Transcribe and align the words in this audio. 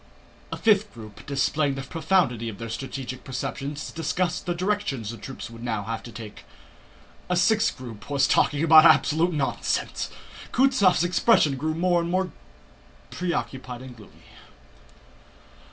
A 0.51 0.57
fifth 0.57 0.91
group, 0.95 1.23
displaying 1.27 1.75
the 1.75 1.83
profundity 1.83 2.49
of 2.49 2.57
their 2.57 2.69
strategic 2.69 3.23
perceptions, 3.23 3.91
discussed 3.91 4.47
the 4.47 4.55
direction 4.55 5.03
the 5.03 5.15
troops 5.15 5.51
would 5.51 5.61
now 5.61 5.83
have 5.83 6.01
to 6.01 6.11
take. 6.11 6.43
A 7.29 7.35
sixth 7.35 7.77
group 7.77 8.09
was 8.09 8.25
talking 8.27 8.65
absolute 8.71 9.31
nonsense. 9.31 10.09
Kutúzov's 10.51 11.03
expression 11.03 11.55
grew 11.55 11.75
more 11.75 12.01
and 12.01 12.09
more 12.09 12.31
preoccupied 13.11 13.83
and 13.83 13.95
gloomy. 13.95 14.23